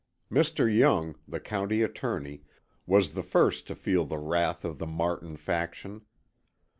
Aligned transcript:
Mr. 0.31 0.65
Young, 0.65 1.13
the 1.27 1.39
county 1.39 1.83
attorney, 1.83 2.41
was 2.87 3.13
the 3.13 3.21
first 3.21 3.67
to 3.67 3.75
feel 3.75 4.03
the 4.03 4.17
wrath 4.17 4.65
of 4.65 4.79
the 4.79 4.87
Martin 4.87 5.37
faction. 5.37 6.01